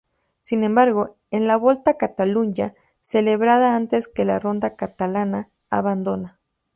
[0.41, 6.39] Sin embargo, en la Volta a Catalunya, celebrada antes que la ronda catalana, abandona.